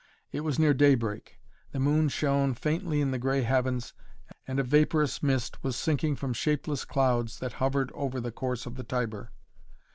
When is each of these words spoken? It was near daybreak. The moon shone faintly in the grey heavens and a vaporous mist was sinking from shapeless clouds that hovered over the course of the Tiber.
It 0.31 0.39
was 0.39 0.57
near 0.57 0.73
daybreak. 0.73 1.39
The 1.73 1.79
moon 1.79 2.09
shone 2.09 2.55
faintly 2.55 3.01
in 3.01 3.11
the 3.11 3.19
grey 3.19 3.43
heavens 3.43 3.93
and 4.47 4.59
a 4.59 4.63
vaporous 4.63 5.21
mist 5.21 5.63
was 5.63 5.75
sinking 5.75 6.15
from 6.15 6.33
shapeless 6.33 6.85
clouds 6.85 7.37
that 7.37 7.53
hovered 7.61 7.91
over 7.93 8.19
the 8.19 8.31
course 8.31 8.65
of 8.65 8.77
the 8.77 8.83
Tiber. 8.83 9.31